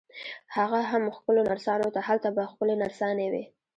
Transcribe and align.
هغه 0.55 0.79
هم 0.91 1.03
ښکلو 1.15 1.41
نرسانو 1.49 1.87
ته، 1.95 1.99
هلته 2.07 2.27
به 2.35 2.43
ښکلې 2.51 2.75
نرسانې 2.83 3.27
وي. 3.33 3.43